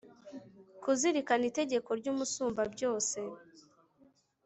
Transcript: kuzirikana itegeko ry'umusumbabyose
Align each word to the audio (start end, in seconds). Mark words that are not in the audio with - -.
kuzirikana 0.83 1.43
itegeko 1.51 1.89
ry'umusumbabyose 1.99 3.19